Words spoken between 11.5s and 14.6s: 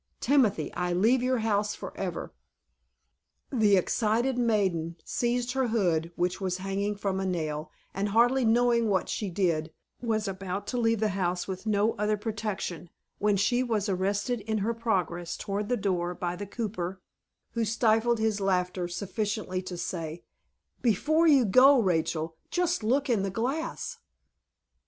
no other protection, when she was arrested in